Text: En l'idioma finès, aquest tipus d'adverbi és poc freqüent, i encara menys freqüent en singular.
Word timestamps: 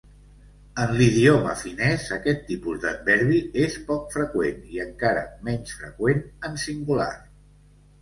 En 0.83 0.93
l'idioma 1.01 1.53
finès, 1.59 2.07
aquest 2.15 2.41
tipus 2.49 2.81
d'adverbi 2.87 3.43
és 3.67 3.77
poc 3.93 4.11
freqüent, 4.19 4.67
i 4.75 4.85
encara 4.89 5.25
menys 5.51 5.79
freqüent 5.85 6.29
en 6.51 6.63
singular. 6.69 7.13